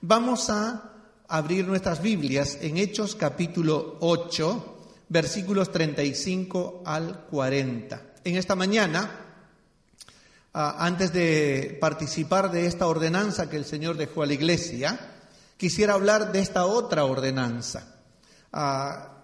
[0.00, 0.92] Vamos a
[1.28, 8.02] abrir nuestras Biblias en Hechos capítulo 8, versículos 35 al 40.
[8.24, 9.10] En esta mañana,
[10.52, 14.98] ah, antes de participar de esta ordenanza que el Señor dejó a la iglesia,
[15.56, 17.96] quisiera hablar de esta otra ordenanza.
[18.52, 19.22] Ah,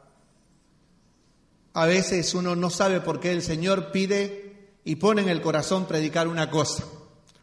[1.74, 5.86] a veces uno no sabe por qué el Señor pide y pone en el corazón
[5.86, 6.84] predicar una cosa.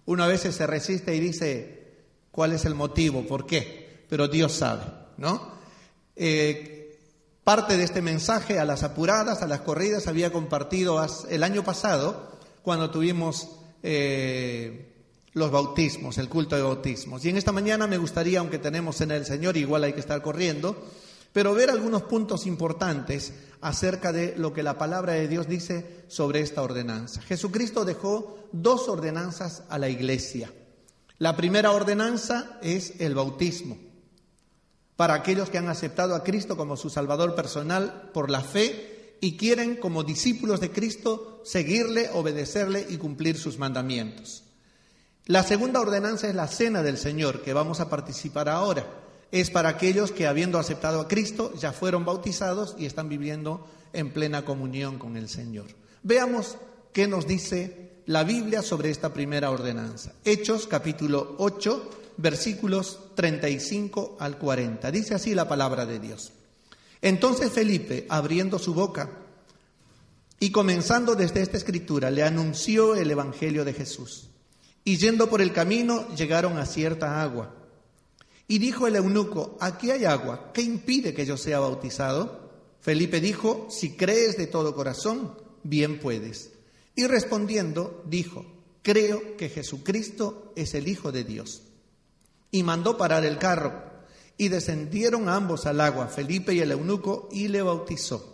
[0.06, 1.83] Uno a veces se resiste y dice,
[2.34, 4.86] cuál es el motivo, por qué, pero Dios sabe,
[5.18, 5.54] ¿no?
[6.16, 7.00] Eh,
[7.44, 12.32] parte de este mensaje a las apuradas, a las corridas, había compartido el año pasado
[12.64, 13.50] cuando tuvimos
[13.84, 14.96] eh,
[15.34, 17.24] los bautismos, el culto de bautismos.
[17.24, 20.24] Y en esta mañana me gustaría, aunque tenemos en el Señor, igual hay que estar
[20.24, 20.76] corriendo,
[21.34, 26.42] pero ver algunos puntos importantes acerca de lo que la palabra de Dios dice sobre
[26.42, 27.22] esta ordenanza.
[27.22, 30.52] Jesucristo dejó dos ordenanzas a la iglesia.
[31.24, 33.78] La primera ordenanza es el bautismo.
[34.98, 39.38] Para aquellos que han aceptado a Cristo como su Salvador personal por la fe y
[39.38, 44.44] quieren como discípulos de Cristo seguirle, obedecerle y cumplir sus mandamientos.
[45.26, 48.86] La segunda ordenanza es la cena del Señor, que vamos a participar ahora.
[49.32, 54.12] Es para aquellos que habiendo aceptado a Cristo ya fueron bautizados y están viviendo en
[54.12, 55.68] plena comunión con el Señor.
[56.04, 56.58] Veamos
[56.92, 60.14] qué nos dice la Biblia sobre esta primera ordenanza.
[60.26, 64.92] Hechos capítulo 8, versículos 35 al 40.
[64.92, 66.34] Dice así la palabra de Dios.
[67.02, 69.10] Entonces Felipe, abriendo su boca
[70.40, 74.30] y comenzando desde esta escritura, le anunció el Evangelio de Jesús.
[74.84, 77.56] Y yendo por el camino, llegaron a cierta agua.
[78.48, 82.52] Y dijo el eunuco, aquí hay agua, ¿qué impide que yo sea bautizado?
[82.82, 86.53] Felipe dijo, si crees de todo corazón, bien puedes.
[86.96, 88.46] Y respondiendo, dijo,
[88.82, 91.64] creo que Jesucristo es el Hijo de Dios.
[92.52, 93.92] Y mandó parar el carro,
[94.38, 98.34] y descendieron ambos al agua, Felipe y el eunuco, y le bautizó.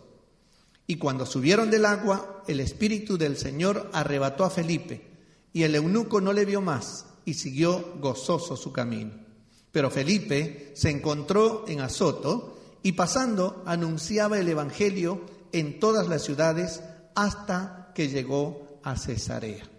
[0.87, 5.07] Y cuando subieron del agua, el Espíritu del Señor arrebató a Felipe,
[5.53, 9.11] y el eunuco no le vio más, y siguió gozoso su camino.
[9.71, 15.21] Pero Felipe se encontró en Azoto, y pasando anunciaba el Evangelio
[15.51, 16.81] en todas las ciudades
[17.15, 19.69] hasta que llegó a Cesarea.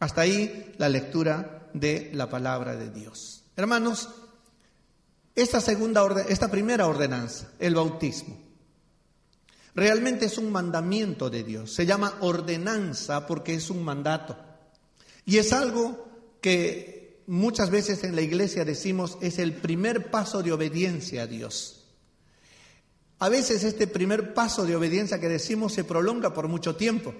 [0.00, 3.44] Hasta ahí la lectura de la palabra de Dios.
[3.54, 4.08] Hermanos,
[5.34, 8.34] esta segunda orden, esta primera ordenanza, el bautismo,
[9.74, 11.70] realmente es un mandamiento de Dios.
[11.74, 14.38] Se llama ordenanza porque es un mandato.
[15.26, 16.08] Y es algo
[16.40, 21.84] que muchas veces en la iglesia decimos es el primer paso de obediencia a Dios.
[23.18, 27.12] A veces este primer paso de obediencia que decimos se prolonga por mucho tiempo.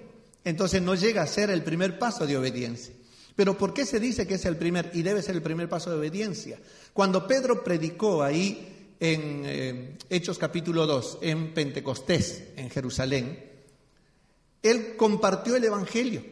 [0.47, 2.93] Entonces no llega a ser el primer paso de obediencia.
[3.35, 5.89] Pero ¿por qué se dice que es el primer y debe ser el primer paso
[5.89, 6.57] de obediencia?
[6.93, 13.43] Cuando Pedro predicó ahí en eh, Hechos capítulo 2, en Pentecostés, en Jerusalén,
[14.63, 16.23] él compartió el Evangelio.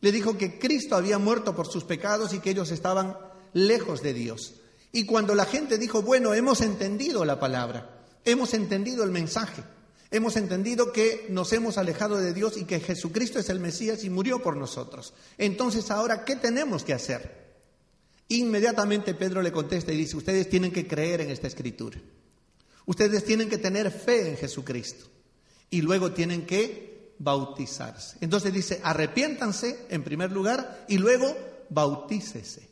[0.00, 3.14] Le dijo que Cristo había muerto por sus pecados y que ellos estaban
[3.52, 4.54] lejos de Dios.
[4.90, 9.62] Y cuando la gente dijo, bueno, hemos entendido la palabra, hemos entendido el mensaje,
[10.12, 14.10] Hemos entendido que nos hemos alejado de Dios y que Jesucristo es el Mesías y
[14.10, 15.14] murió por nosotros.
[15.38, 17.40] Entonces, ahora, ¿qué tenemos que hacer?
[18.28, 22.00] Inmediatamente Pedro le contesta y dice, ustedes tienen que creer en esta escritura.
[22.86, 25.06] Ustedes tienen que tener fe en Jesucristo.
[25.70, 28.16] Y luego tienen que bautizarse.
[28.20, 31.36] Entonces dice, arrepiéntanse en primer lugar y luego
[31.68, 32.68] bautícese.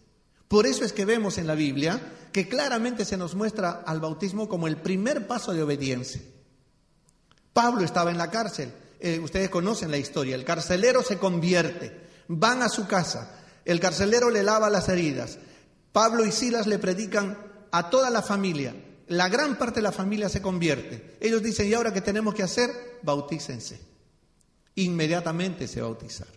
[0.48, 2.00] Por eso es que vemos en la Biblia
[2.32, 6.22] que claramente se nos muestra al bautismo como el primer paso de obediencia.
[7.53, 8.72] Pablo estaba en la cárcel.
[9.00, 10.34] Eh, ustedes conocen la historia.
[10.34, 12.09] El carcelero se convierte.
[12.28, 13.45] Van a su casa.
[13.65, 15.39] El carcelero le lava las heridas.
[15.92, 17.39] Pablo y Silas le predican
[17.71, 18.74] a toda la familia.
[19.09, 21.16] La gran parte de la familia se convierte.
[21.21, 22.71] Ellos dicen, ¿y ahora qué tenemos que hacer?
[23.03, 23.80] Bautícense.
[24.74, 26.34] Inmediatamente se bautizaron.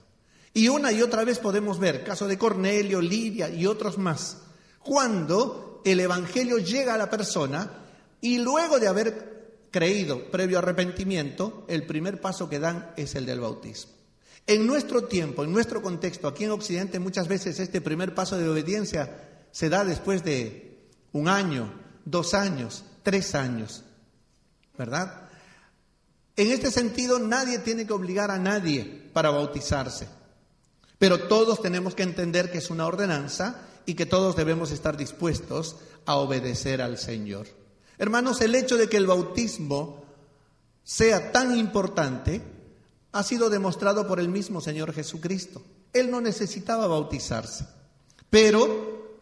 [0.54, 4.38] Y una y otra vez podemos ver, caso de Cornelio, Lidia y otros más,
[4.84, 7.72] cuando el Evangelio llega a la persona
[8.20, 9.31] y luego de haber
[9.72, 13.94] creído previo arrepentimiento, el primer paso que dan es el del bautismo.
[14.48, 18.50] En nuestro tiempo, en nuestro contexto, aquí en Occidente, muchas veces este primer paso de
[18.50, 21.74] obediencia se da después de un año,
[22.06, 23.84] dos años, tres años,
[24.78, 25.30] ¿verdad?
[26.36, 30.08] En este sentido, nadie tiene que obligar a nadie para bautizarse,
[30.98, 35.78] pero todos tenemos que entender que es una ordenanza y que todos debemos estar dispuestos
[36.06, 37.61] a obedecer al Señor.
[38.02, 40.04] Hermanos, el hecho de que el bautismo
[40.84, 42.42] sea tan importante
[43.12, 45.62] ha sido demostrado por el mismo Señor Jesucristo.
[45.94, 47.68] Él no necesitaba bautizarse,
[48.28, 49.20] pero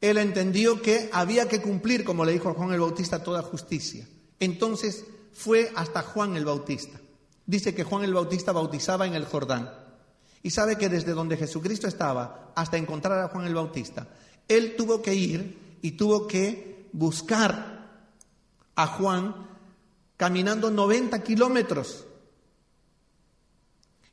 [0.00, 4.06] él entendió que había que cumplir, como le dijo a Juan el Bautista, toda justicia.
[4.38, 7.00] Entonces fue hasta Juan el Bautista.
[7.44, 9.68] Dice que Juan el Bautista bautizaba en el Jordán.
[10.44, 14.06] Y sabe que desde donde Jesucristo estaba hasta encontrar a Juan el Bautista,
[14.46, 17.71] él tuvo que ir y tuvo que buscar
[18.74, 19.48] a Juan
[20.16, 22.04] caminando 90 kilómetros.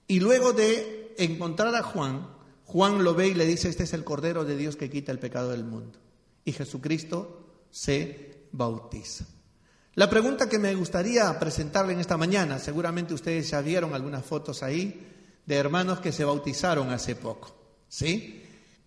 [0.08, 2.28] Y luego de encontrar a Juan,
[2.66, 5.20] Juan lo ve y le dice, este es el Cordero de Dios que quita el
[5.20, 6.00] pecado del mundo.
[6.46, 9.26] Y Jesucristo se bautiza.
[9.96, 14.64] La pregunta que me gustaría presentarle en esta mañana, seguramente ustedes ya vieron algunas fotos
[14.64, 15.08] ahí
[15.46, 17.56] de hermanos que se bautizaron hace poco,
[17.88, 18.44] ¿sí?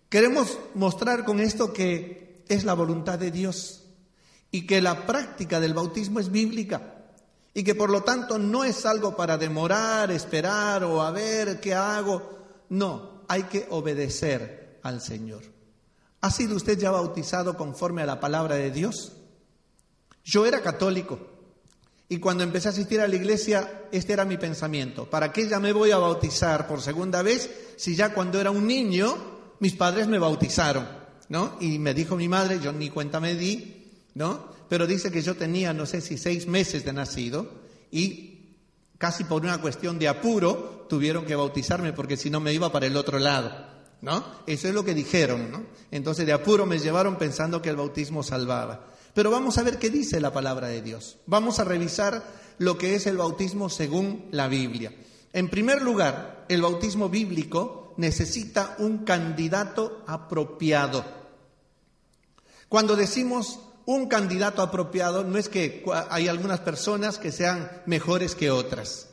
[0.09, 3.82] Queremos mostrar con esto que es la voluntad de Dios
[4.53, 6.93] y que la práctica del bautismo es bíblica
[7.55, 11.73] y que por lo tanto no es algo para demorar, esperar o a ver qué
[11.73, 12.67] hago.
[12.69, 15.41] No, hay que obedecer al Señor.
[16.21, 19.13] ¿Ha sido usted ya bautizado conforme a la palabra de Dios?
[20.23, 21.19] Yo era católico
[22.07, 25.09] y cuando empecé a asistir a la iglesia, este era mi pensamiento.
[25.09, 28.67] ¿Para qué ya me voy a bautizar por segunda vez si ya cuando era un
[28.67, 29.17] niño
[29.59, 30.87] mis padres me bautizaron?
[31.29, 31.57] ¿No?
[31.59, 33.72] Y me dijo mi madre, yo ni cuenta me di,
[34.15, 34.47] ¿no?
[34.69, 37.49] Pero dice que yo tenía, no sé si seis meses de nacido
[37.91, 38.57] y
[38.97, 42.87] casi por una cuestión de apuro tuvieron que bautizarme porque si no me iba para
[42.87, 43.73] el otro lado.
[44.01, 44.25] ¿No?
[44.47, 45.63] Eso es lo que dijeron, ¿no?
[45.89, 48.87] Entonces de apuro me llevaron pensando que el bautismo salvaba.
[49.13, 51.19] Pero vamos a ver qué dice la palabra de Dios.
[51.25, 52.21] Vamos a revisar
[52.57, 54.93] lo que es el bautismo según la Biblia.
[55.31, 61.05] En primer lugar, el bautismo bíblico necesita un candidato apropiado.
[62.67, 68.51] Cuando decimos un candidato apropiado, no es que hay algunas personas que sean mejores que
[68.51, 69.09] otras.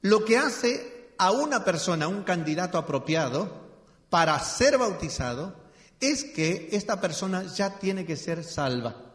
[0.00, 3.68] Lo que hace a una persona un candidato apropiado
[4.10, 5.54] para ser bautizado
[6.00, 9.08] es que esta persona ya tiene que ser salva.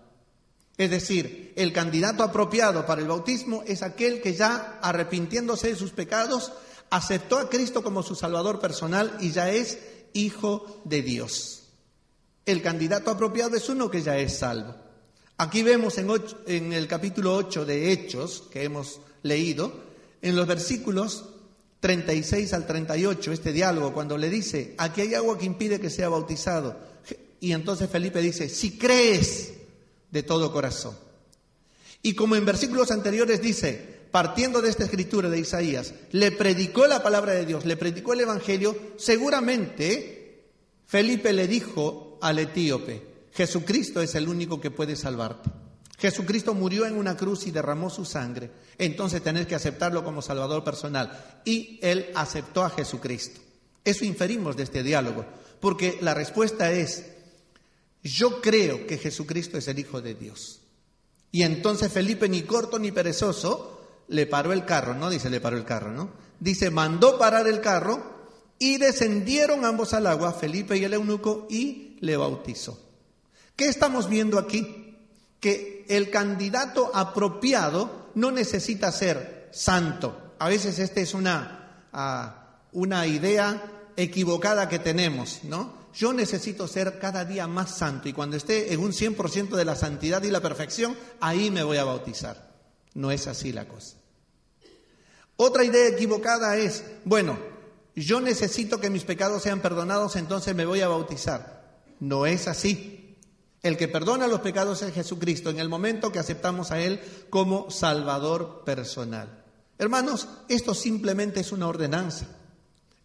[0.78, 5.92] Es decir, el candidato apropiado para el bautismo es aquel que ya, arrepintiéndose de sus
[5.92, 6.52] pecados,
[6.90, 9.80] aceptó a Cristo como su Salvador personal y ya es
[10.14, 11.63] hijo de Dios.
[12.46, 14.76] El candidato apropiado es uno que ya es salvo.
[15.38, 19.74] Aquí vemos en, el capítulo 8 de Hechos que hemos leído,
[20.22, 21.26] en los versículos
[21.80, 26.10] 36 al 38, este diálogo, cuando le dice, aquí hay agua que impide que sea
[26.10, 26.78] bautizado.
[27.40, 29.54] Y entonces Felipe dice, si crees
[30.12, 30.98] de todo corazón.
[32.02, 37.02] Y como en versículos anteriores dice, partiendo de esta escritura de Isaías, le predicó la
[37.02, 40.44] palabra de Dios, le predicó el Evangelio, seguramente
[40.86, 45.50] Felipe le dijo al etíope, Jesucristo es el único que puede salvarte.
[45.98, 48.52] Jesucristo murió en una cruz y derramó su sangre.
[48.78, 51.42] Entonces tenés que aceptarlo como Salvador personal.
[51.46, 53.40] Y él aceptó a Jesucristo.
[53.84, 55.26] Eso inferimos de este diálogo,
[55.60, 57.06] porque la respuesta es,
[58.04, 60.62] yo creo que Jesucristo es el Hijo de Dios.
[61.32, 65.58] Y entonces Felipe, ni corto ni perezoso, le paró el carro, no dice le paró
[65.58, 66.12] el carro, ¿no?
[66.40, 68.14] Dice, mandó parar el carro
[68.60, 72.80] y descendieron ambos al agua, Felipe y el eunuco, y le bautizó.
[73.56, 74.84] ¿Qué estamos viendo aquí?
[75.44, 80.36] que el candidato apropiado no necesita ser santo.
[80.40, 85.84] A veces esta es una, ah, una idea equivocada que tenemos, ¿no?
[85.94, 89.76] Yo necesito ser cada día más santo y cuando esté en un 100% de la
[89.76, 92.54] santidad y la perfección, ahí me voy a bautizar.
[92.94, 93.98] No es así la cosa.
[95.36, 97.38] Otra idea equivocada es, bueno,
[97.98, 101.63] yo necesito que mis pecados sean perdonados, entonces me voy a bautizar.
[102.04, 103.16] No es así.
[103.62, 107.72] El que perdona los pecados es Jesucristo en el momento que aceptamos a Él como
[107.72, 109.46] Salvador personal.
[109.78, 112.28] Hermanos, esto simplemente es una ordenanza.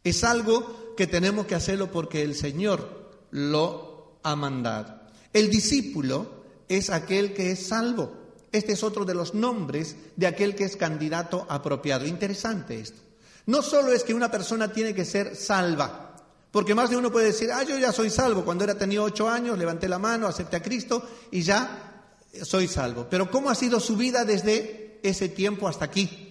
[0.02, 5.00] Es algo que tenemos que hacerlo porque el Señor lo ha mandado.
[5.32, 8.12] El discípulo es aquel que es salvo.
[8.50, 12.04] Este es otro de los nombres de aquel que es candidato apropiado.
[12.04, 13.00] Interesante esto.
[13.46, 16.07] No solo es que una persona tiene que ser salva,
[16.50, 18.44] porque más de uno puede decir, ah, yo ya soy salvo.
[18.44, 22.06] Cuando era tenido ocho años, levanté la mano, acepté a Cristo y ya
[22.42, 23.06] soy salvo.
[23.10, 26.28] Pero ¿cómo ha sido su vida desde ese tiempo hasta aquí?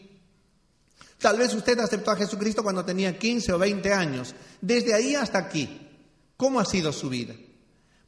[1.19, 4.35] Tal vez usted aceptó a Jesucristo cuando tenía 15 o 20 años.
[4.61, 5.87] Desde ahí hasta aquí,
[6.35, 7.35] ¿cómo ha sido su vida?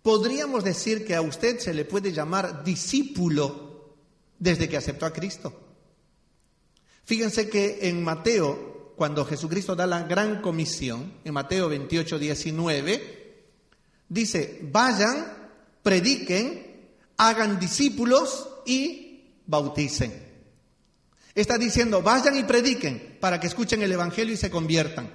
[0.02, 3.96] Podríamos decir que a usted se le puede llamar discípulo
[4.38, 5.54] desde que aceptó a Cristo.
[7.04, 8.69] Fíjense que en Mateo,
[9.00, 13.46] cuando Jesucristo da la gran comisión, en Mateo 28, 19,
[14.10, 15.52] dice, vayan,
[15.82, 20.12] prediquen, hagan discípulos y bauticen.
[21.34, 25.10] Está diciendo, vayan y prediquen para que escuchen el Evangelio y se conviertan.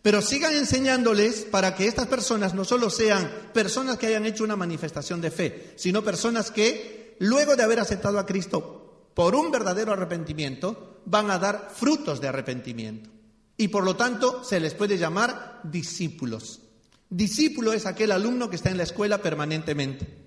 [0.00, 4.54] Pero sigan enseñándoles para que estas personas no solo sean personas que hayan hecho una
[4.54, 9.92] manifestación de fe, sino personas que, luego de haber aceptado a Cristo por un verdadero
[9.92, 13.10] arrepentimiento, van a dar frutos de arrepentimiento.
[13.56, 16.60] Y por lo tanto se les puede llamar discípulos.
[17.08, 20.24] Discípulo es aquel alumno que está en la escuela permanentemente.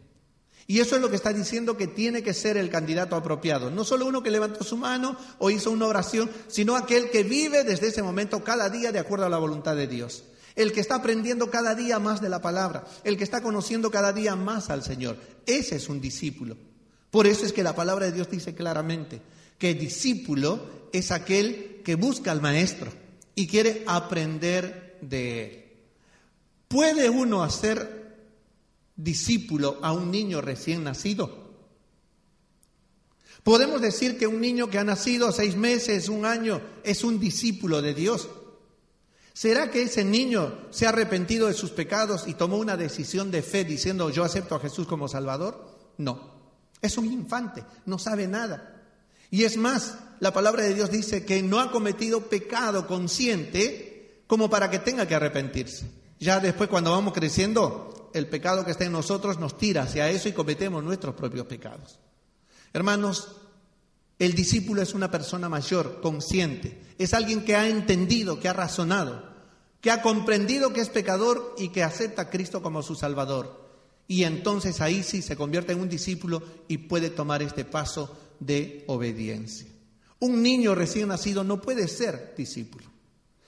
[0.70, 3.72] Y eso es lo que está diciendo que tiene que ser el candidato apropiado.
[3.72, 7.64] No solo uno que levantó su mano o hizo una oración, sino aquel que vive
[7.64, 10.24] desde ese momento cada día de acuerdo a la voluntad de Dios.
[10.56, 14.12] El que está aprendiendo cada día más de la palabra, el que está conociendo cada
[14.12, 15.18] día más al Señor.
[15.46, 16.58] Ese es un discípulo.
[17.12, 19.22] Por eso es que la palabra de Dios dice claramente
[19.58, 22.92] que discípulo es aquel que busca al maestro
[23.38, 25.64] y quiere aprender de él.
[26.68, 27.98] ¿Puede uno hacer
[28.98, 31.48] discípulo a un niño recién nacido.
[33.44, 37.82] Podemos decir que un niño que ha nacido seis meses, un año, es un discípulo
[37.82, 38.28] de Dios.
[39.32, 43.44] ¿Será que ese niño se ha arrepentido de sus pecados y tomó una decisión de
[43.44, 45.78] fe diciendo yo acepto a Jesús como Salvador?
[45.98, 46.36] No.
[46.82, 48.77] Es un infante, no sabe nada.
[49.30, 54.50] Y es más, la palabra de Dios dice que no ha cometido pecado consciente como
[54.50, 55.90] para que tenga que arrepentirse.
[56.20, 60.30] Ya después cuando vamos creciendo, el pecado que está en nosotros nos tira hacia eso
[60.30, 62.00] y cometemos nuestros propios pecados.
[62.74, 63.30] Hermanos,
[64.20, 69.24] el discípulo es una persona mayor, consciente, es alguien que ha entendido, que ha razonado,
[69.82, 73.67] que ha comprendido que es pecador y que acepta a Cristo como su Salvador.
[74.08, 78.84] Y entonces ahí sí se convierte en un discípulo y puede tomar este paso de
[78.88, 79.68] obediencia.
[80.20, 82.86] Un niño recién nacido no puede ser discípulo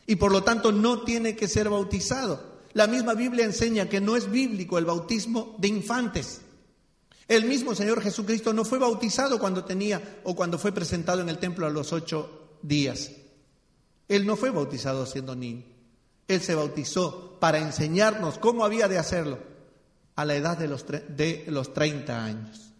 [0.06, 2.60] y por lo tanto no tiene que ser bautizado.
[2.74, 6.42] La misma Biblia enseña que no es bíblico el bautismo de infantes.
[7.28, 11.38] El mismo Señor Jesucristo no fue bautizado cuando tenía o cuando fue presentado en el
[11.38, 13.12] templo a los ocho días.
[14.08, 15.64] Él no fue bautizado siendo niño.
[16.28, 19.49] Él se bautizó para enseñarnos cómo había de hacerlo
[20.20, 22.74] a la edad de los, de los 30 años.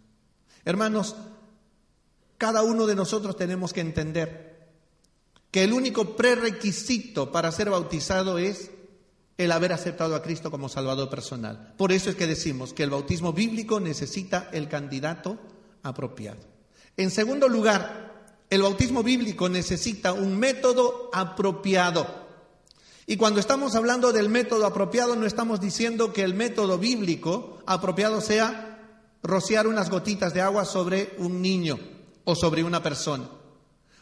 [0.62, 1.16] Hermanos,
[2.36, 4.68] cada uno de nosotros tenemos que entender
[5.50, 8.70] que el único prerequisito para ser bautizado es
[9.38, 11.72] el haber aceptado a Cristo como Salvador personal.
[11.78, 15.38] Por eso es que decimos que el bautismo bíblico necesita el candidato
[15.82, 16.40] apropiado.
[16.98, 22.19] En segundo lugar, el bautismo bíblico necesita un método apropiado.
[23.10, 28.20] Y cuando estamos hablando del método apropiado, no estamos diciendo que el método bíblico apropiado
[28.20, 28.78] sea
[29.20, 31.80] rociar unas gotitas de agua sobre un niño
[32.22, 33.28] o sobre una persona.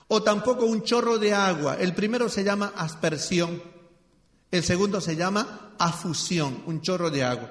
[0.09, 1.77] O tampoco un chorro de agua.
[1.81, 3.63] El primero se llama aspersión
[4.51, 7.51] el segundo se llama afusión, un chorro de agua.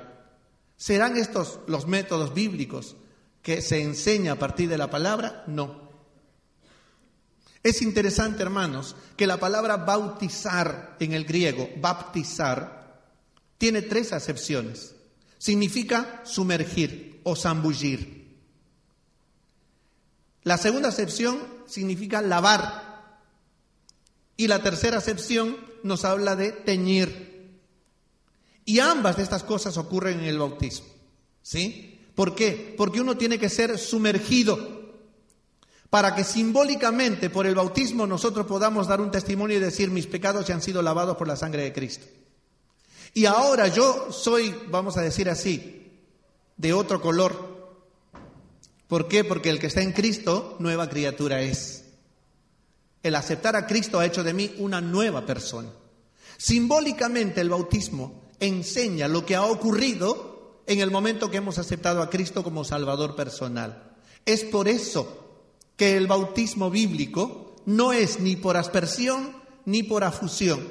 [0.75, 2.95] ¿Serán estos los métodos bíblicos
[3.41, 5.43] que se enseña a partir de la palabra?
[5.47, 5.86] No.
[7.67, 13.11] Es interesante, hermanos, que la palabra bautizar en el griego, baptizar,
[13.57, 14.95] tiene tres acepciones.
[15.37, 18.37] Significa sumergir o zambullir.
[20.43, 23.19] La segunda acepción significa lavar.
[24.37, 27.59] Y la tercera acepción nos habla de teñir.
[28.63, 30.87] Y ambas de estas cosas ocurren en el bautismo.
[31.41, 31.99] ¿Sí?
[32.15, 32.73] ¿Por qué?
[32.77, 34.76] Porque uno tiene que ser sumergido
[35.89, 40.45] para que simbólicamente por el bautismo nosotros podamos dar un testimonio y decir mis pecados
[40.45, 42.05] ya han sido lavados por la sangre de Cristo.
[43.13, 45.91] Y ahora yo soy, vamos a decir así,
[46.57, 47.57] de otro color.
[48.87, 49.23] ¿Por qué?
[49.23, 51.85] Porque el que está en Cristo, nueva criatura es.
[53.01, 55.69] El aceptar a Cristo ha hecho de mí una nueva persona.
[56.37, 62.09] Simbólicamente el bautismo enseña lo que ha ocurrido en el momento que hemos aceptado a
[62.09, 63.95] Cristo como Salvador personal.
[64.25, 65.26] Es por eso
[65.77, 70.65] que el bautismo bíblico no es ni por aspersión ni por afusión,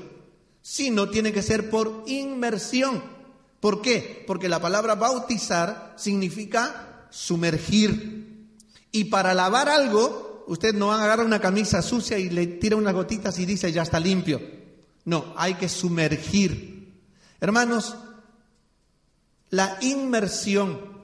[0.61, 3.03] sino tiene que ser por inmersión.
[3.61, 4.25] ¿Por qué?
[4.27, 8.49] Porque la palabra bautizar significa sumergir.
[8.91, 13.39] Y para lavar algo, usted no agarra una camisa sucia y le tira unas gotitas
[13.39, 14.41] y dice ya está limpio.
[15.05, 17.01] No, hay que sumergir.
[17.41, 17.97] Hermanos,
[19.51, 20.96] la inmersión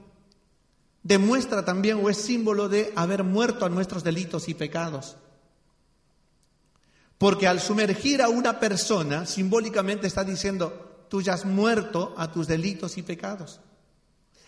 [1.03, 5.17] demuestra también o es símbolo de haber muerto a nuestros delitos y pecados.
[7.17, 12.47] Porque al sumergir a una persona, simbólicamente está diciendo, tú ya has muerto a tus
[12.47, 13.59] delitos y pecados.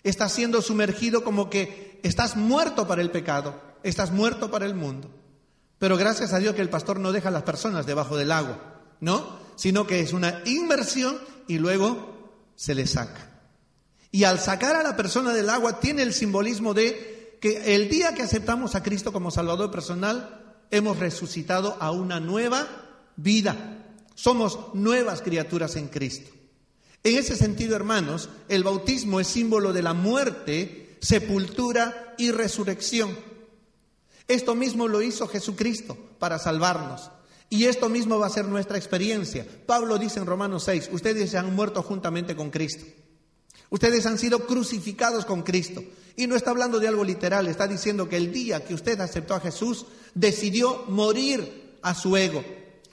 [0.04, 5.10] Estás siendo sumergido como que estás muerto para el pecado, estás muerto para el mundo.
[5.78, 8.82] Pero gracias a Dios que el pastor no deja a las personas debajo del agua,
[9.00, 9.40] ¿no?
[9.56, 13.35] Sino que es una inmersión y luego se le saca.
[14.16, 18.16] Y al sacar a la persona del agua tiene el simbolismo de que el día
[18.16, 22.66] que aceptamos a Cristo como Salvador personal, hemos resucitado a una nueva
[23.18, 23.92] vida.
[24.16, 26.32] Somos nuevas criaturas en Cristo.
[27.04, 33.18] En ese sentido, hermanos, el bautismo es símbolo de la muerte, sepultura y resurrección.
[34.30, 37.12] Esto mismo lo hizo Jesucristo para salvarnos.
[37.50, 39.46] Y esto mismo va a ser nuestra experiencia.
[39.66, 42.86] Pablo dice en Romanos 6, ustedes se han muerto juntamente con Cristo.
[43.70, 45.84] Ustedes han sido crucificados con Cristo.
[46.16, 49.34] Y no está hablando de algo literal, está diciendo que el día que usted aceptó
[49.34, 52.44] a Jesús, decidió morir a su ego,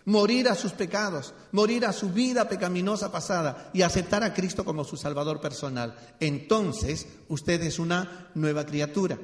[0.07, 4.85] morir a sus pecados, morir a su vida pecaminosa pasada y aceptar a Cristo como
[4.85, 5.95] su Salvador personal.
[6.19, 9.19] Entonces usted es una nueva criatura.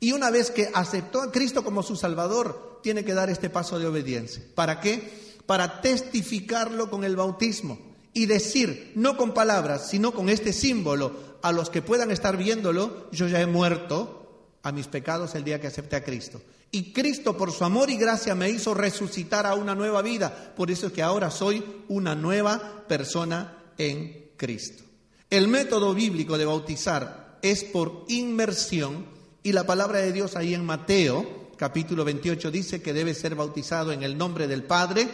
[0.00, 3.78] Y una vez que aceptó a Cristo como su Salvador, tiene que dar este paso
[3.78, 4.42] de obediencia.
[4.54, 5.36] ¿Para qué?
[5.46, 11.52] Para testificarlo con el bautismo y decir, no con palabras, sino con este símbolo, a
[11.52, 14.20] los que puedan estar viéndolo, yo ya he muerto
[14.62, 16.42] a mis pecados el día que acepté a Cristo.
[16.70, 20.54] Y Cristo por su amor y gracia me hizo resucitar a una nueva vida.
[20.56, 24.84] Por eso es que ahora soy una nueva persona en Cristo.
[25.30, 29.06] El método bíblico de bautizar es por inmersión
[29.42, 33.92] y la palabra de Dios ahí en Mateo capítulo 28 dice que debe ser bautizado
[33.92, 35.06] en el nombre del Padre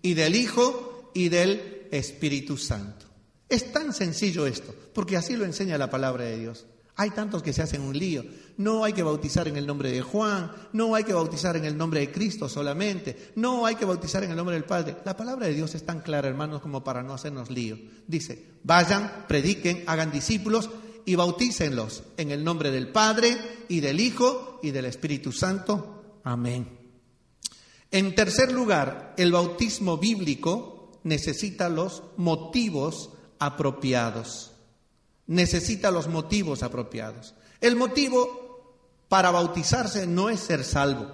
[0.00, 3.06] y del Hijo y del Espíritu Santo.
[3.48, 6.66] Es tan sencillo esto, porque así lo enseña la palabra de Dios.
[6.96, 8.24] Hay tantos que se hacen un lío.
[8.56, 11.76] No hay que bautizar en el nombre de Juan, no hay que bautizar en el
[11.76, 14.96] nombre de Cristo solamente, no hay que bautizar en el nombre del Padre.
[15.04, 17.78] La palabra de Dios es tan clara, hermanos, como para no hacernos lío.
[18.06, 20.70] Dice, vayan, prediquen, hagan discípulos
[21.04, 23.36] y bautícenlos en el nombre del Padre
[23.68, 26.20] y del Hijo y del Espíritu Santo.
[26.24, 26.68] Amén.
[27.90, 30.71] En tercer lugar, el bautismo bíblico
[31.04, 34.52] necesita los motivos apropiados
[35.26, 37.34] necesita los motivos apropiados.
[37.60, 38.74] El motivo
[39.08, 41.06] para bautizarse no es ser salvo.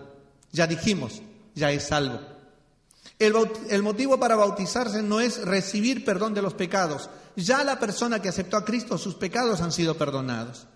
[0.52, 1.22] Ya dijimos,
[1.54, 2.20] ya es salvo.
[3.18, 7.10] El, motivo para bautizarse no es recibir perdón de los pecados.
[7.36, 10.66] Ya la persona que aceptó a Cristo, sus pecados han sido perdonados.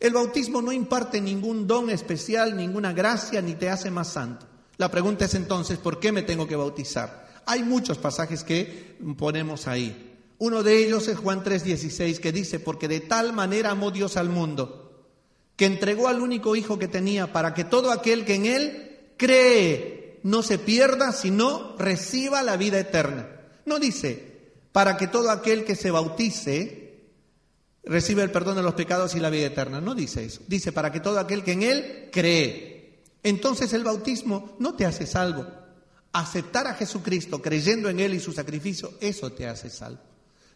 [0.00, 4.46] El bautismo no imparte ningún don especial, ninguna gracia, ni te hace más santo.
[4.76, 7.25] La pregunta es entonces, ¿por qué me tengo que bautizar?
[7.46, 10.18] Hay muchos pasajes que ponemos ahí.
[10.38, 14.28] Uno de ellos es Juan 3:16 que dice, porque de tal manera amó Dios al
[14.28, 15.06] mundo,
[15.56, 20.18] que entregó al único Hijo que tenía para que todo aquel que en Él cree
[20.24, 23.28] no se pierda, sino reciba la vida eterna.
[23.64, 24.36] No dice,
[24.72, 26.86] para que todo aquel que se bautice
[27.84, 29.80] reciba el perdón de los pecados y la vida eterna.
[29.80, 30.42] No dice eso.
[30.48, 33.04] Dice, para que todo aquel que en Él cree.
[33.22, 35.46] Entonces el bautismo no te hace salvo.
[36.18, 40.00] Aceptar a Jesucristo creyendo en Él y su sacrificio, eso te hace salvo.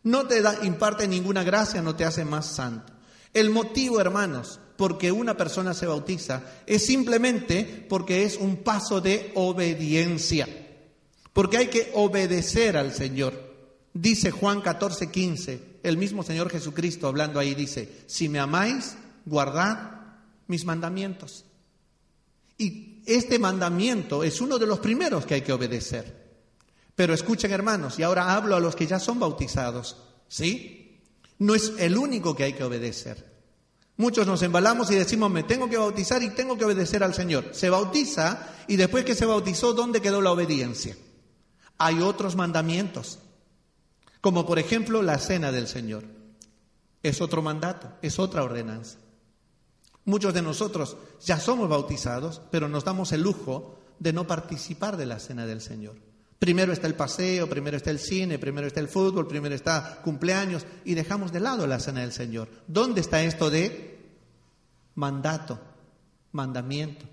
[0.03, 2.95] No te da, imparte ninguna gracia, no te hace más santo.
[3.35, 9.33] El motivo, hermanos, porque una persona se bautiza es simplemente porque es un paso de
[9.35, 10.49] obediencia.
[11.35, 13.55] Porque hay que obedecer al Señor.
[13.93, 18.97] Dice Juan 14, 15, el mismo Señor Jesucristo hablando ahí dice, si me amáis,
[19.27, 19.91] guardad
[20.47, 21.45] mis mandamientos.
[22.61, 26.21] Y este mandamiento es uno de los primeros que hay que obedecer.
[26.95, 29.97] Pero escuchen hermanos, y ahora hablo a los que ya son bautizados,
[30.29, 31.01] ¿sí?
[31.39, 33.31] No es el único que hay que obedecer.
[33.97, 37.49] Muchos nos embalamos y decimos, me tengo que bautizar y tengo que obedecer al Señor.
[37.53, 40.95] Se bautiza y después que se bautizó, ¿dónde quedó la obediencia?
[41.79, 43.21] Hay otros mandamientos,
[44.21, 46.05] como por ejemplo la cena del Señor.
[47.03, 48.99] Es otro mandato, es otra ordenanza.
[50.05, 55.07] Muchos de nosotros ya somos bautizados, pero nos damos el lujo de no participar de
[55.07, 55.97] la cena del Señor.
[56.39, 60.65] Primero está el paseo, primero está el cine, primero está el fútbol, primero está cumpleaños
[60.87, 62.49] y dejamos de lado la cena del Señor.
[62.67, 64.01] ¿Dónde está esto de
[64.95, 65.61] mandato,
[66.33, 67.05] mandamiento?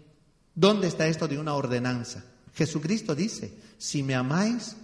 [0.56, 2.24] ¿Dónde está esto de una ordenanza?
[2.56, 4.78] Jesucristo dice, si me amáis,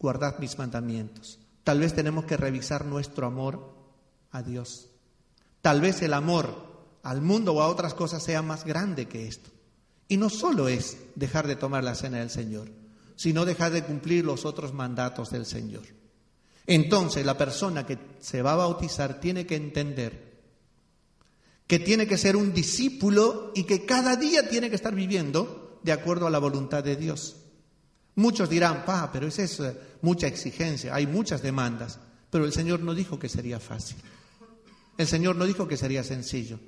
[0.00, 1.38] guardad mis mandamientos.
[1.62, 3.74] Tal vez tenemos que revisar nuestro amor
[4.32, 4.88] a Dios.
[5.62, 6.73] Tal vez el amor
[7.04, 9.50] al mundo o a otras cosas sea más grande que esto.
[10.08, 12.68] Y no solo es dejar de tomar la cena del Señor
[13.16, 15.82] sino dejar de cumplir los otros mandatos del Señor.
[16.66, 20.34] Entonces la persona que se va a bautizar tiene que entender
[21.66, 25.92] que tiene que ser un discípulo y que cada día tiene que estar viviendo de
[25.92, 27.36] acuerdo a la voluntad de Dios.
[28.16, 31.98] Muchos dirán, pa, pero es eh, mucha exigencia, hay muchas demandas,
[32.30, 33.96] pero el Señor no dijo que sería fácil.
[34.98, 36.60] El Señor no dijo que sería sencillo.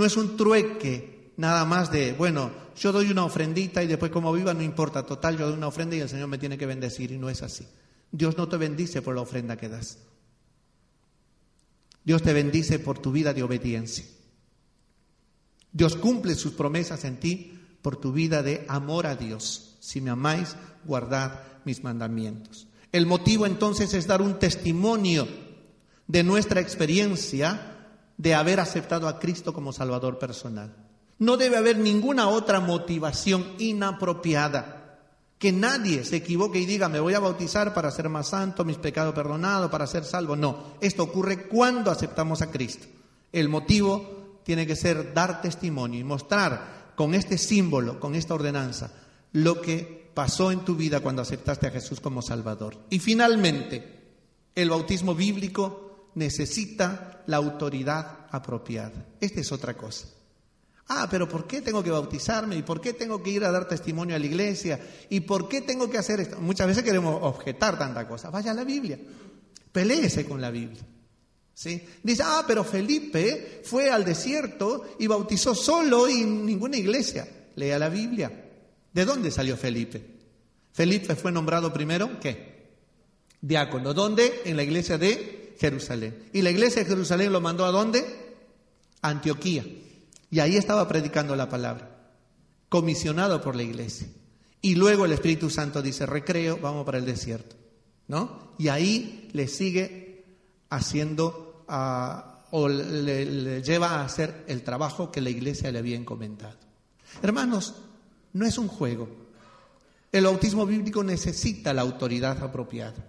[0.00, 4.32] No es un trueque nada más de, bueno, yo doy una ofrendita y después como
[4.32, 7.12] viva no importa, total, yo doy una ofrenda y el Señor me tiene que bendecir
[7.12, 7.66] y no es así.
[8.10, 9.98] Dios no te bendice por la ofrenda que das.
[12.02, 14.06] Dios te bendice por tu vida de obediencia.
[15.70, 19.76] Dios cumple sus promesas en ti por tu vida de amor a Dios.
[19.80, 22.68] Si me amáis, guardad mis mandamientos.
[22.90, 25.28] El motivo entonces es dar un testimonio
[26.06, 27.76] de nuestra experiencia
[28.20, 30.76] de haber aceptado a Cristo como Salvador personal.
[31.18, 34.98] No debe haber ninguna otra motivación inapropiada.
[35.38, 38.76] Que nadie se equivoque y diga, me voy a bautizar para ser más santo, mis
[38.76, 40.36] pecados perdonados, para ser salvo.
[40.36, 42.86] No, esto ocurre cuando aceptamos a Cristo.
[43.32, 48.92] El motivo tiene que ser dar testimonio y mostrar con este símbolo, con esta ordenanza,
[49.32, 52.76] lo que pasó en tu vida cuando aceptaste a Jesús como Salvador.
[52.90, 54.00] Y finalmente,
[54.54, 59.06] el bautismo bíblico necesita la autoridad apropiada.
[59.20, 60.06] Esta es otra cosa.
[60.92, 62.56] Ah, pero ¿por qué tengo que bautizarme?
[62.56, 64.80] ¿Y por qué tengo que ir a dar testimonio a la iglesia?
[65.08, 66.40] ¿Y por qué tengo que hacer esto?
[66.40, 68.28] Muchas veces queremos objetar tanta cosa.
[68.30, 68.98] Vaya a la Biblia.
[69.70, 70.82] Peleese con la Biblia.
[71.54, 71.80] ¿Sí?
[72.02, 77.28] Dice, ah, pero Felipe fue al desierto y bautizó solo y ninguna iglesia.
[77.54, 78.48] Lea la Biblia.
[78.92, 80.04] ¿De dónde salió Felipe?
[80.72, 82.72] Felipe fue nombrado primero, ¿qué?
[83.40, 83.94] Diácono.
[83.94, 84.42] ¿Dónde?
[84.44, 86.30] En la iglesia de Jerusalén.
[86.32, 88.02] ¿Y la iglesia de Jerusalén lo mandó a dónde?
[89.02, 89.64] Antioquía.
[90.30, 91.90] Y ahí estaba predicando la palabra,
[92.70, 94.08] comisionado por la iglesia.
[94.62, 97.56] Y luego el Espíritu Santo dice, recreo, vamos para el desierto.
[98.08, 98.54] ¿No?
[98.58, 100.24] Y ahí le sigue
[100.70, 106.56] haciendo ah, o le, lleva a hacer el trabajo que la iglesia le había encomendado.
[107.22, 107.74] Hermanos,
[108.32, 109.08] no es un juego.
[110.10, 113.06] El bautismo bíblico necesita la autoridad apropiada.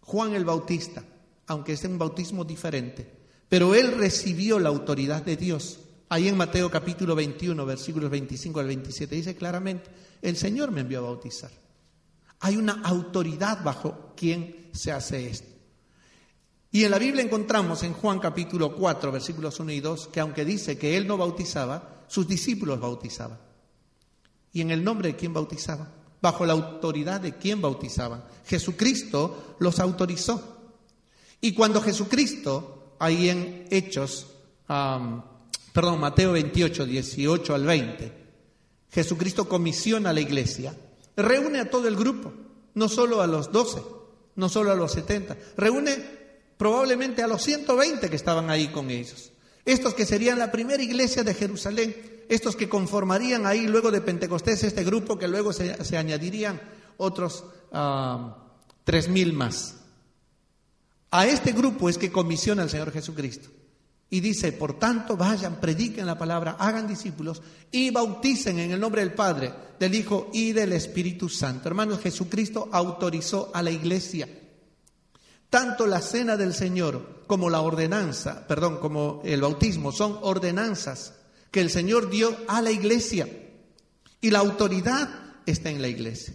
[0.00, 1.04] Juan el Bautista,
[1.46, 3.10] aunque es un bautismo diferente,
[3.48, 5.80] pero él recibió la autoridad de Dios.
[6.08, 9.90] Ahí en Mateo capítulo 21, versículos 25 al 27, dice claramente,
[10.22, 11.50] el Señor me envió a bautizar.
[12.40, 15.54] Hay una autoridad bajo quien se hace esto.
[16.70, 20.44] Y en la Biblia encontramos en Juan capítulo 4, versículos 1 y 2, que aunque
[20.44, 23.38] dice que él no bautizaba, sus discípulos bautizaban.
[24.52, 25.88] ¿Y en el nombre de quién bautizaban?
[26.20, 28.24] Bajo la autoridad de quién bautizaban.
[28.44, 30.53] Jesucristo los autorizó.
[31.44, 34.28] Y cuando Jesucristo, ahí en Hechos,
[34.66, 38.12] perdón, Mateo 28, 18 al 20,
[38.90, 40.74] Jesucristo comisiona a la iglesia,
[41.14, 42.32] reúne a todo el grupo,
[42.72, 43.82] no solo a los 12,
[44.36, 45.94] no solo a los 70, reúne
[46.56, 49.30] probablemente a los 120 que estaban ahí con ellos.
[49.66, 54.64] Estos que serían la primera iglesia de Jerusalén, estos que conformarían ahí luego de Pentecostés
[54.64, 56.58] este grupo que luego se, añadirían
[56.96, 57.44] otros
[58.86, 59.83] tres mil más.
[61.16, 63.48] A este grupo es que comisiona el Señor Jesucristo.
[64.10, 69.00] Y dice, por tanto, vayan, prediquen la palabra, hagan discípulos y bauticen en el nombre
[69.00, 71.68] del Padre, del Hijo y del Espíritu Santo.
[71.68, 74.28] Hermanos, Jesucristo autorizó a la iglesia.
[75.48, 81.14] Tanto la cena del Señor como la ordenanza, perdón, como el bautismo, son ordenanzas
[81.52, 83.28] que el Señor dio a la iglesia.
[84.20, 85.08] Y la autoridad
[85.46, 86.34] está en la iglesia.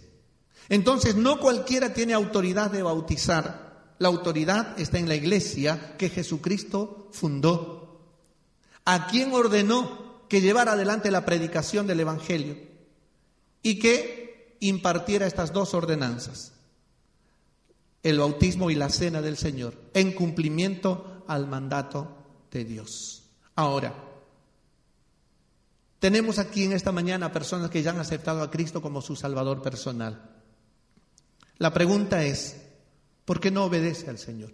[0.70, 3.69] Entonces, no cualquiera tiene autoridad de bautizar
[4.00, 8.00] la autoridad está en la iglesia que Jesucristo fundó.
[8.86, 12.56] ¿A quién ordenó que llevara adelante la predicación del Evangelio
[13.62, 16.54] y que impartiera estas dos ordenanzas?
[18.02, 22.16] El bautismo y la cena del Señor, en cumplimiento al mandato
[22.50, 23.24] de Dios.
[23.54, 23.92] Ahora,
[25.98, 29.60] tenemos aquí en esta mañana personas que ya han aceptado a Cristo como su Salvador
[29.60, 30.40] personal.
[31.58, 32.69] La pregunta es,
[33.30, 34.50] ¿Por qué no obedece al Señor?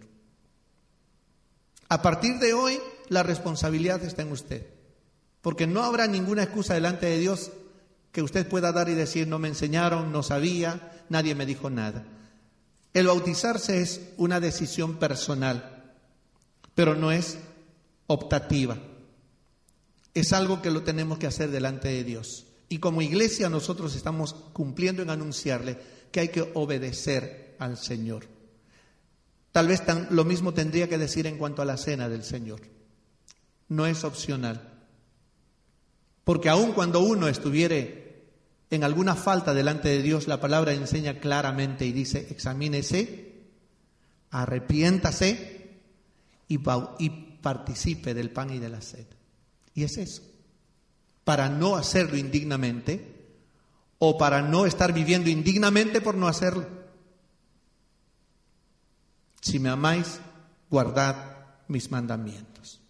[1.89, 2.77] A partir de hoy,
[3.09, 4.67] la responsabilidad está en usted.
[5.41, 7.49] Porque no habrá ninguna excusa delante de Dios
[8.11, 12.05] que usted pueda dar y decir, no me enseñaron, no sabía, nadie me dijo nada.
[12.93, 15.95] El bautizarse es una decisión personal,
[16.75, 17.39] pero no es
[18.05, 18.77] optativa.
[20.13, 22.45] Es algo que lo tenemos que hacer delante de Dios.
[22.69, 25.79] Y como iglesia nosotros estamos cumpliendo en anunciarle
[26.11, 28.36] que hay que obedecer al Señor.
[29.51, 32.61] Tal vez lo mismo tendría que decir en cuanto a la cena del Señor.
[33.69, 34.73] No es opcional.
[36.23, 38.07] Porque aun cuando uno estuviere
[38.69, 43.45] en alguna falta delante de Dios, la palabra enseña claramente y dice, examínese,
[44.31, 45.79] arrepiéntase
[46.47, 46.59] y,
[46.99, 47.09] y
[47.41, 49.05] participe del pan y de la sed.
[49.73, 50.21] Y es eso.
[51.23, 53.15] Para no hacerlo indignamente
[53.99, 56.67] o para no estar viviendo indignamente por no hacerlo.
[59.41, 60.19] Si me amáis,
[60.69, 61.15] guardad
[61.67, 62.81] mis mandamientos.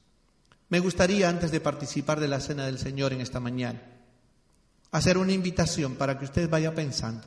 [0.70, 3.82] Me gustaría, antes de participar de la cena del Señor en esta mañana,
[4.92, 7.26] hacer una invitación para que usted vaya pensando.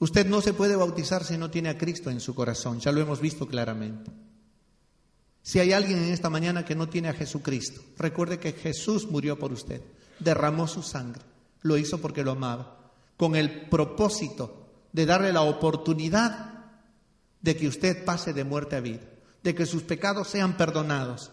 [0.00, 3.00] Usted no se puede bautizar si no tiene a Cristo en su corazón, ya lo
[3.00, 4.10] hemos visto claramente.
[5.42, 9.38] Si hay alguien en esta mañana que no tiene a Jesucristo, recuerde que Jesús murió
[9.38, 9.82] por usted,
[10.18, 11.22] derramó su sangre,
[11.62, 16.57] lo hizo porque lo amaba, con el propósito de darle la oportunidad
[17.40, 19.00] de que usted pase de muerte a vida,
[19.42, 21.30] de que sus pecados sean perdonados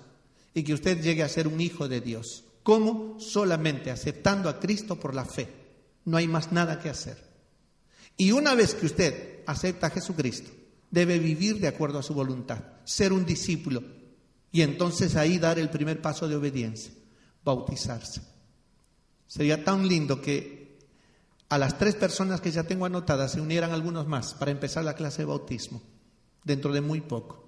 [0.53, 2.45] y que usted llegue a ser un hijo de Dios.
[2.63, 3.19] ¿Cómo?
[3.19, 5.49] Solamente aceptando a Cristo por la fe.
[6.05, 7.17] No hay más nada que hacer.
[8.17, 10.49] Y una vez que usted acepta a Jesucristo,
[10.89, 13.83] debe vivir de acuerdo a su voluntad, ser un discípulo
[14.51, 16.93] y entonces ahí dar el primer paso de obediencia,
[17.43, 18.21] bautizarse.
[19.27, 20.79] Sería tan lindo que
[21.49, 24.95] a las tres personas que ya tengo anotadas se unieran algunos más para empezar la
[24.95, 25.81] clase de bautismo
[26.45, 27.43] dentro de muy poco.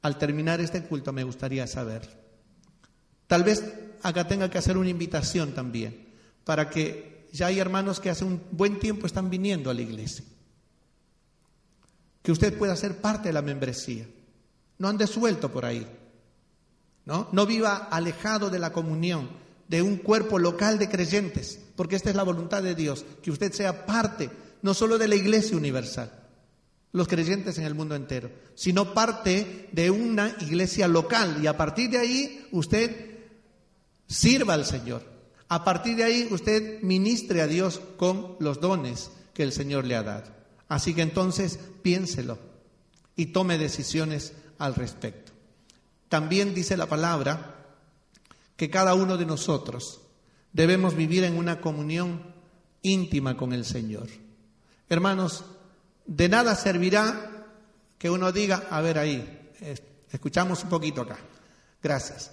[0.00, 2.08] Al terminar este culto me gustaría saber.
[3.26, 3.62] Tal vez
[4.02, 6.08] acá tenga que hacer una invitación también
[6.44, 10.24] para que ya hay hermanos que hace un buen tiempo están viniendo a la iglesia.
[12.22, 14.06] Que usted pueda ser parte de la membresía.
[14.78, 15.86] No ande suelto por ahí.
[17.04, 17.28] ¿no?
[17.32, 19.28] No viva alejado de la comunión,
[19.68, 23.52] de un cuerpo local de creyentes, porque esta es la voluntad de Dios, que usted
[23.52, 24.30] sea parte
[24.62, 26.12] no solo de la iglesia universal,
[26.92, 31.90] los creyentes en el mundo entero, sino parte de una iglesia local y a partir
[31.90, 33.18] de ahí usted
[34.06, 35.02] sirva al Señor.
[35.48, 39.96] A partir de ahí usted ministre a Dios con los dones que el Señor le
[39.96, 40.30] ha dado.
[40.68, 42.38] Así que entonces piénselo
[43.16, 45.32] y tome decisiones al respecto.
[46.08, 47.56] También dice la palabra
[48.56, 50.02] que cada uno de nosotros
[50.52, 52.34] debemos vivir en una comunión
[52.82, 54.08] íntima con el Señor.
[54.88, 55.44] Hermanos,
[56.06, 57.46] de nada servirá
[57.98, 59.50] que uno diga, a ver ahí,
[60.10, 61.18] escuchamos un poquito acá.
[61.82, 62.32] Gracias.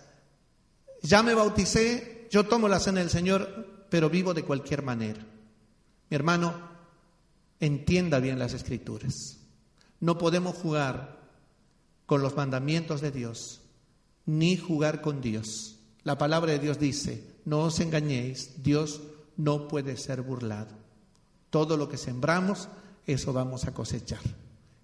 [1.02, 5.26] Ya me bauticé, yo tomo la cena del Señor, pero vivo de cualquier manera.
[6.10, 6.54] Mi hermano,
[7.60, 9.38] entienda bien las escrituras.
[10.00, 11.20] No podemos jugar
[12.06, 13.62] con los mandamientos de Dios,
[14.26, 15.78] ni jugar con Dios.
[16.04, 19.02] La palabra de Dios dice, no os engañéis, Dios
[19.38, 20.76] no puede ser burlado.
[21.50, 22.68] Todo lo que sembramos,
[23.14, 24.22] eso vamos a cosechar.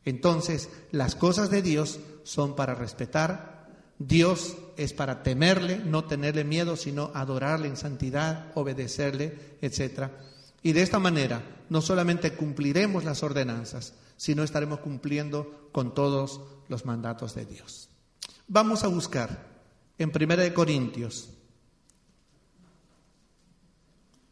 [0.03, 3.55] Entonces, las cosas de Dios son para respetar,
[3.97, 10.09] Dios es para temerle, no tenerle miedo, sino adorarle en santidad, obedecerle, etc.
[10.61, 16.85] Y de esta manera, no solamente cumpliremos las ordenanzas, sino estaremos cumpliendo con todos los
[16.85, 17.89] mandatos de Dios.
[18.47, 19.55] Vamos a buscar
[19.97, 21.29] en 1 Corintios,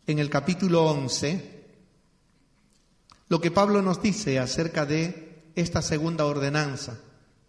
[0.05, 1.52] en el capítulo 11,
[3.33, 6.99] lo que Pablo nos dice acerca de esta segunda ordenanza,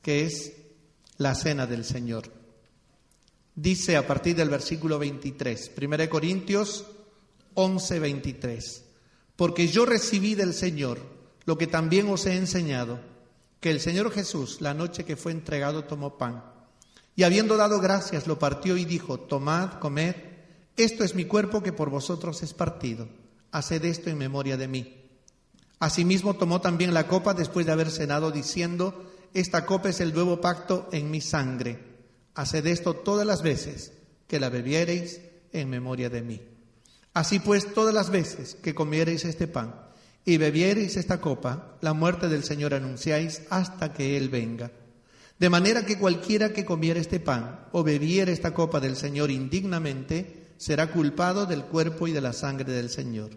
[0.01, 0.55] que es
[1.19, 2.33] la cena del Señor.
[3.55, 6.87] Dice a partir del versículo 23, 1 Corintios
[7.53, 8.83] 11, 23,
[9.37, 11.01] porque yo recibí del Señor
[11.45, 12.99] lo que también os he enseñado,
[13.61, 16.45] que el Señor Jesús, la noche que fue entregado, tomó pan,
[17.15, 20.15] y habiendo dado gracias, lo partió y dijo, tomad, comed,
[20.79, 23.07] esto es mi cuerpo que por vosotros es partido,
[23.51, 25.04] haced esto en memoria de mí.
[25.85, 30.41] Asimismo tomó también la copa después de haber cenado, diciendo, Esta copa es el nuevo
[30.41, 31.79] pacto en mi sangre.
[32.35, 33.93] Haced esto todas las veces
[34.27, 35.21] que la bebiereis
[35.53, 36.41] en memoria de mí.
[37.13, 39.75] Así pues, todas las veces que comiereis este pan
[40.25, 44.71] y bebiereis esta copa, la muerte del Señor anunciáis hasta que Él venga.
[45.39, 50.47] De manera que cualquiera que comiera este pan o bebiera esta copa del Señor indignamente,
[50.57, 53.33] será culpado del cuerpo y de la sangre del Señor.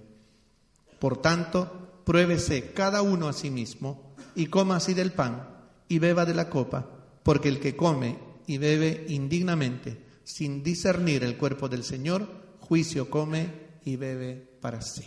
[0.98, 5.46] Por tanto, pruébese cada uno a sí mismo y coma así del pan
[5.89, 6.88] y beba de la copa,
[7.22, 8.17] porque el que come
[8.48, 12.26] y bebe indignamente, sin discernir el cuerpo del Señor,
[12.62, 13.52] juicio come
[13.84, 15.04] y bebe para sí.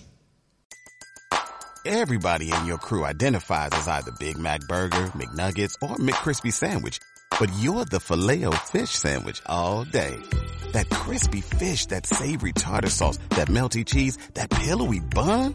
[1.86, 6.98] Everybody in your crew identifies as either Big Mac burger, McNuggets or McCrispy sandwich,
[7.38, 10.18] but you're the Filet-O-Fish sandwich all day.
[10.72, 15.54] That crispy fish, that savory tartar sauce, that melty cheese, that pillowy bun?